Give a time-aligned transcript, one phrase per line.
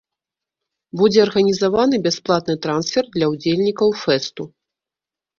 [0.99, 4.43] Будзе арганізаваны бясплатны трансфер для ўдзельнікаў фэсту.